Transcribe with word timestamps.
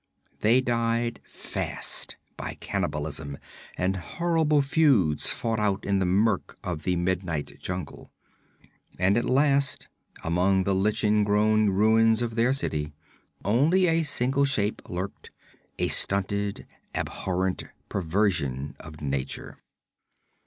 They 0.39 0.61
died 0.61 1.19
fast, 1.25 2.17
by 2.35 2.55
cannibalism, 2.55 3.37
and 3.77 3.97
horrible 3.97 4.63
feuds 4.63 5.29
fought 5.29 5.59
out 5.59 5.85
in 5.85 5.99
the 5.99 6.07
murk 6.07 6.57
of 6.63 6.85
the 6.85 6.95
midnight 6.95 7.59
jungle. 7.59 8.09
And 8.97 9.15
at 9.15 9.25
last 9.29 9.89
among 10.23 10.63
the 10.63 10.73
lichen 10.73 11.23
grown 11.23 11.69
ruins 11.69 12.23
of 12.23 12.33
their 12.33 12.51
city 12.51 12.93
only 13.45 13.85
a 13.85 14.01
single 14.01 14.45
shape 14.45 14.81
lurked, 14.89 15.29
a 15.77 15.87
stunted 15.87 16.65
abhorrent 16.95 17.63
perversion 17.87 18.75
of 18.79 19.01
nature. 19.01 19.59